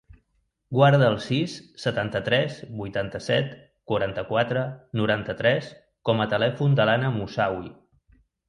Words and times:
Guarda 0.77 1.09
el 1.15 1.17
sis, 1.25 1.57
setanta-tres, 1.83 2.55
vuitanta-set, 2.79 3.53
quaranta-quatre, 3.93 4.65
noranta-tres 5.03 5.71
com 6.11 6.25
a 6.27 6.31
telèfon 6.35 6.79
de 6.81 6.89
l'Ana 6.93 7.17
Moussaoui. 7.21 7.71